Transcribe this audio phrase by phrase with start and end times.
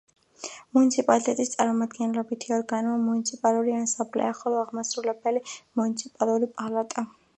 [0.75, 5.45] მუნიციპალიტეტის წარმომადგენლობითი ორგანოა მუნიციპალური ასამბლეა, ხოლო აღმასრულებელი
[5.83, 7.07] მუნიციპალური პალატა.